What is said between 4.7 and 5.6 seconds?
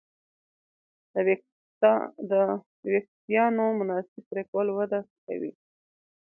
وده ښه کوي.